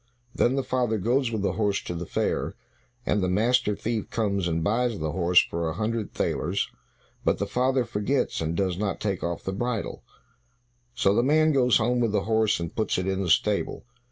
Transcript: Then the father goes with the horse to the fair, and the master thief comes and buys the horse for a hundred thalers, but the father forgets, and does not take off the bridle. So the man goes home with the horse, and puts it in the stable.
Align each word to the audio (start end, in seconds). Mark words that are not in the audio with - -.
Then 0.33 0.55
the 0.55 0.63
father 0.63 0.97
goes 0.97 1.29
with 1.29 1.43
the 1.43 1.51
horse 1.51 1.79
to 1.83 1.93
the 1.93 2.07
fair, 2.07 2.55
and 3.05 3.21
the 3.21 3.29
master 3.29 3.75
thief 3.75 4.09
comes 4.09 4.47
and 4.47 4.63
buys 4.63 4.97
the 4.97 5.11
horse 5.11 5.39
for 5.43 5.69
a 5.69 5.73
hundred 5.75 6.11
thalers, 6.11 6.71
but 7.23 7.37
the 7.37 7.45
father 7.45 7.85
forgets, 7.85 8.41
and 8.41 8.57
does 8.57 8.79
not 8.79 8.99
take 8.99 9.21
off 9.23 9.43
the 9.43 9.53
bridle. 9.53 10.01
So 10.95 11.13
the 11.13 11.21
man 11.21 11.51
goes 11.51 11.77
home 11.77 11.99
with 11.99 12.13
the 12.13 12.23
horse, 12.23 12.59
and 12.59 12.75
puts 12.75 12.97
it 12.97 13.05
in 13.05 13.21
the 13.21 13.29
stable. 13.29 13.85